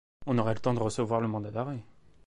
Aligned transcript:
On 0.25 0.39
aurait 0.39 0.55
le 0.55 0.59
temps 0.59 0.73
de 0.73 0.79
recevoir 0.79 1.21
le 1.21 1.27
mandat 1.27 1.51
d’arrêt. 1.51 1.83